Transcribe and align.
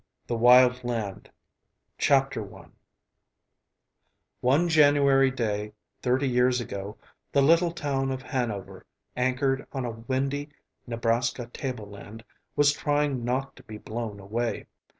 The 0.25 0.35
Wild 0.35 0.83
Land 0.83 1.29
I 2.09 2.67
One 4.39 4.67
January 4.67 5.29
day, 5.29 5.73
thirty 6.01 6.27
years 6.27 6.59
ago, 6.59 6.97
the 7.31 7.43
little 7.43 7.69
town 7.71 8.09
of 8.09 8.23
Hanover, 8.23 8.83
anchored 9.15 9.67
on 9.71 9.85
a 9.85 9.91
windy 9.91 10.49
Nebraska 10.87 11.45
tableland, 11.53 12.23
was 12.55 12.71
trying 12.73 13.23
not 13.23 13.55
to 13.57 13.61
be 13.61 13.77
blown 13.77 14.19
away. 14.19 14.65